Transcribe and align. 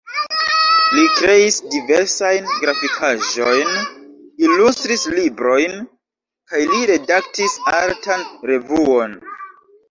Li 0.93 1.01
kreis 1.17 1.57
diversajn 1.73 2.47
grafikaĵojn, 2.63 3.75
ilustris 4.47 5.05
librojn 5.19 5.77
kaj 6.55 6.63
li 6.73 6.81
redaktis 6.93 7.61
artan 7.83 8.27
revuon. 8.53 9.17